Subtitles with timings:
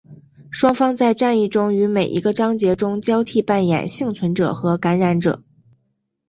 [0.49, 5.43] 双方在战役中于每一个章节中交替扮演幸存者和感染者。